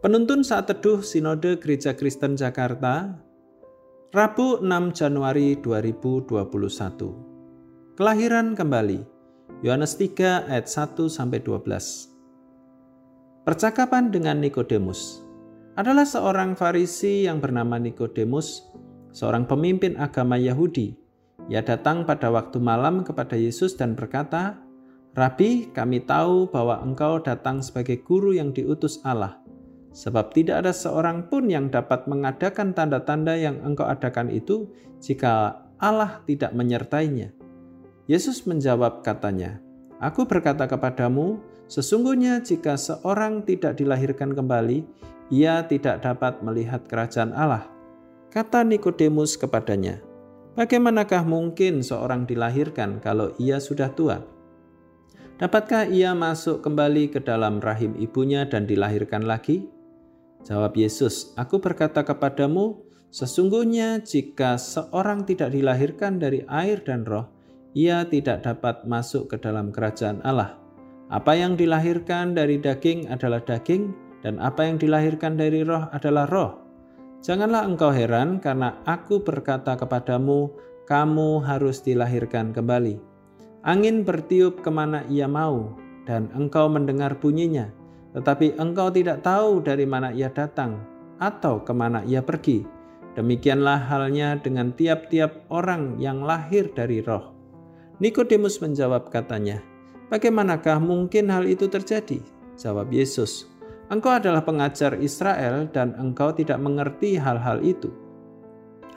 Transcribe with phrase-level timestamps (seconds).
[0.00, 3.20] Penuntun saat teduh Sinode Gereja Kristen Jakarta,
[4.16, 8.00] Rabu 6 Januari 2021.
[8.00, 9.04] Kelahiran kembali.
[9.60, 13.44] Yohanes 3 ayat 1 sampai 12.
[13.44, 15.20] Percakapan dengan Nikodemus
[15.76, 18.72] adalah seorang Farisi yang bernama Nikodemus,
[19.12, 20.96] seorang pemimpin agama Yahudi.
[21.52, 24.64] Ia datang pada waktu malam kepada Yesus dan berkata,
[25.12, 29.39] Rabi, kami tahu bahwa engkau datang sebagai guru yang diutus Allah,
[29.90, 34.70] sebab tidak ada seorang pun yang dapat mengadakan tanda-tanda yang engkau adakan itu
[35.02, 37.34] jika Allah tidak menyertainya.
[38.06, 39.58] Yesus menjawab katanya,
[40.00, 41.40] Aku berkata kepadamu,
[41.70, 44.82] Sesungguhnya jika seorang tidak dilahirkan kembali,
[45.30, 47.70] ia tidak dapat melihat kerajaan Allah.
[48.34, 50.02] Kata Nikodemus kepadanya,
[50.58, 54.18] Bagaimanakah mungkin seorang dilahirkan kalau ia sudah tua?
[55.38, 59.70] Dapatkah ia masuk kembali ke dalam rahim ibunya dan dilahirkan lagi?
[60.44, 62.80] Jawab Yesus, Aku berkata kepadamu,
[63.12, 67.28] sesungguhnya jika seorang tidak dilahirkan dari air dan roh,
[67.76, 70.58] ia tidak dapat masuk ke dalam kerajaan Allah.
[71.10, 76.60] Apa yang dilahirkan dari daging adalah daging, dan apa yang dilahirkan dari roh adalah roh.
[77.20, 80.54] Janganlah engkau heran, karena aku berkata kepadamu,
[80.88, 82.98] kamu harus dilahirkan kembali.
[83.62, 85.76] Angin bertiup ke mana ia mau,
[86.08, 87.68] dan engkau mendengar bunyinya,
[88.16, 90.80] tetapi engkau tidak tahu dari mana ia datang
[91.20, 92.66] atau ke mana ia pergi.
[93.14, 97.34] Demikianlah halnya dengan tiap-tiap orang yang lahir dari roh.
[97.98, 99.60] Nikodemus menjawab katanya,
[100.10, 102.18] Bagaimanakah mungkin hal itu terjadi?
[102.58, 103.50] Jawab Yesus,
[103.90, 107.90] Engkau adalah pengajar Israel dan engkau tidak mengerti hal-hal itu.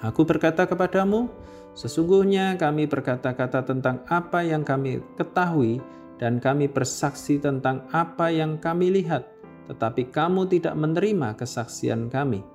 [0.06, 1.34] Aku berkata kepadamu,
[1.74, 5.82] sesungguhnya kami berkata-kata tentang apa yang kami ketahui
[6.22, 9.26] dan kami bersaksi tentang apa yang kami lihat,
[9.70, 12.46] tetapi kamu tidak menerima kesaksian kami.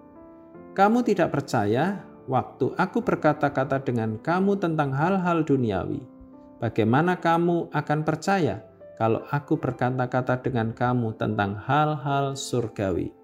[0.76, 6.18] Kamu tidak percaya waktu aku berkata-kata dengan kamu tentang hal-hal duniawi
[6.62, 8.62] bagaimana kamu akan percaya
[8.98, 13.14] kalau aku berkata-kata dengan kamu tentang hal-hal surgawi?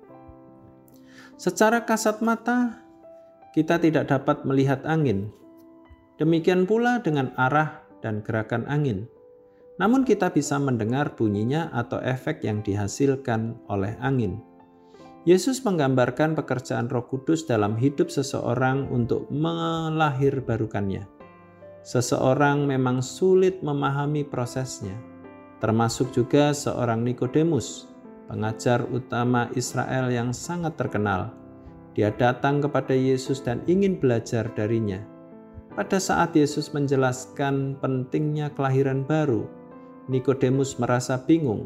[1.34, 2.78] Secara kasat mata,
[3.50, 5.34] kita tidak dapat melihat angin.
[6.14, 9.10] Demikian pula dengan arah dan gerakan angin.
[9.80, 14.38] Namun kita bisa mendengar bunyinya atau efek yang dihasilkan oleh angin.
[15.24, 21.14] Yesus menggambarkan pekerjaan Roh Kudus dalam hidup seseorang untuk melahirbarukannya
[21.84, 24.96] seseorang memang sulit memahami prosesnya,
[25.60, 27.92] termasuk juga seorang Nikodemus,
[28.26, 31.36] pengajar utama Israel yang sangat terkenal.
[31.92, 34.98] Dia datang kepada Yesus dan ingin belajar darinya.
[35.76, 39.46] Pada saat Yesus menjelaskan pentingnya kelahiran baru,
[40.04, 41.64] Nikodemus merasa bingung.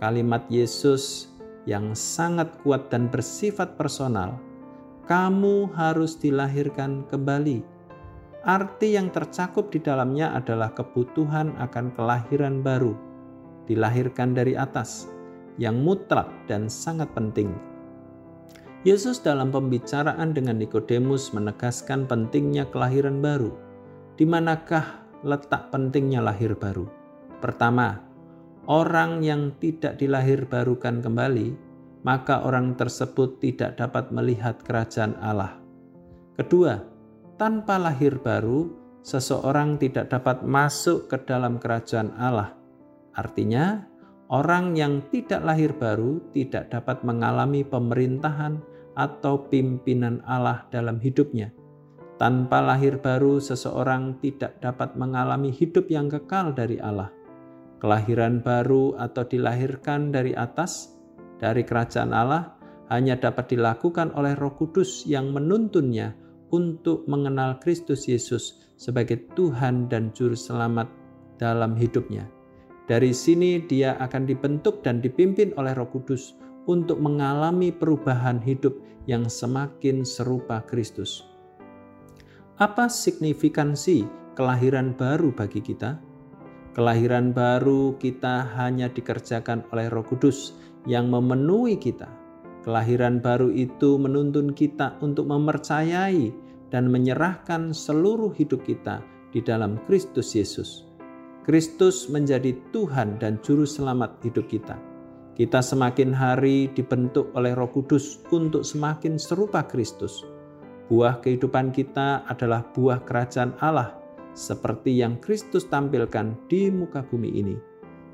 [0.00, 1.28] Kalimat Yesus
[1.68, 4.40] yang sangat kuat dan bersifat personal,
[5.04, 7.60] "Kamu harus dilahirkan kembali."
[8.48, 12.96] Arti yang tercakup di dalamnya adalah kebutuhan akan kelahiran baru,
[13.68, 15.12] dilahirkan dari atas,
[15.60, 17.52] yang mutlak dan sangat penting.
[18.86, 23.52] Yesus dalam pembicaraan dengan Nikodemus menegaskan pentingnya kelahiran baru.
[24.16, 26.97] Di manakah letak pentingnya lahir baru?
[27.38, 28.02] Pertama,
[28.66, 31.54] orang yang tidak dilahirbarukan kembali,
[32.02, 35.58] maka orang tersebut tidak dapat melihat kerajaan Allah.
[36.38, 36.78] Kedua,
[37.38, 38.70] tanpa lahir baru,
[39.02, 42.54] seseorang tidak dapat masuk ke dalam kerajaan Allah.
[43.14, 43.82] Artinya,
[44.30, 48.62] orang yang tidak lahir baru tidak dapat mengalami pemerintahan
[48.98, 51.50] atau pimpinan Allah dalam hidupnya.
[52.18, 57.14] Tanpa lahir baru, seseorang tidak dapat mengalami hidup yang kekal dari Allah.
[57.78, 60.98] Kelahiran baru atau dilahirkan dari atas,
[61.38, 62.58] dari kerajaan Allah,
[62.90, 66.16] hanya dapat dilakukan oleh Roh Kudus yang menuntunnya
[66.50, 70.90] untuk mengenal Kristus Yesus sebagai Tuhan dan Juru Selamat
[71.38, 72.26] dalam hidupnya.
[72.88, 76.34] Dari sini dia akan dibentuk dan dipimpin oleh Roh Kudus
[76.66, 78.74] untuk mengalami perubahan hidup
[79.04, 81.24] yang semakin serupa Kristus.
[82.58, 84.02] Apa signifikansi
[84.34, 86.07] kelahiran baru bagi kita?
[86.78, 90.54] Kelahiran baru kita hanya dikerjakan oleh Roh Kudus
[90.86, 92.06] yang memenuhi kita
[92.68, 96.28] Kelahiran baru itu menuntun kita untuk mempercayai
[96.68, 99.00] dan menyerahkan seluruh hidup kita
[99.32, 100.84] di dalam Kristus Yesus.
[101.48, 104.76] Kristus menjadi Tuhan dan Juru Selamat hidup kita.
[105.32, 110.26] Kita semakin hari dibentuk oleh Roh Kudus untuk semakin serupa Kristus.
[110.92, 113.96] Buah kehidupan kita adalah buah kerajaan Allah,
[114.38, 117.58] seperti yang Kristus tampilkan di muka bumi ini.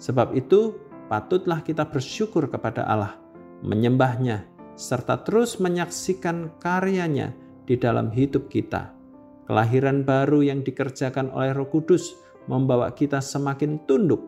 [0.00, 0.72] Sebab itu,
[1.12, 3.20] patutlah kita bersyukur kepada Allah
[3.64, 4.44] menyembahnya,
[4.76, 7.32] serta terus menyaksikan karyanya
[7.64, 8.92] di dalam hidup kita.
[9.44, 12.16] Kelahiran baru yang dikerjakan oleh Roh Kudus
[12.48, 14.24] membawa kita semakin tunduk,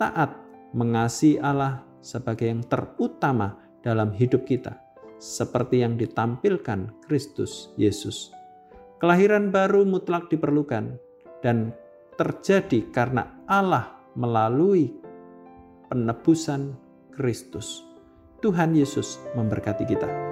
[0.00, 0.36] taat,
[0.76, 4.80] mengasihi Allah sebagai yang terutama dalam hidup kita,
[5.20, 8.32] seperti yang ditampilkan Kristus Yesus.
[9.00, 10.96] Kelahiran baru mutlak diperlukan
[11.44, 11.76] dan
[12.16, 14.88] terjadi karena Allah melalui
[15.92, 16.72] penebusan
[17.12, 17.84] Kristus.
[18.40, 20.23] Tuhan Yesus memberkati kita.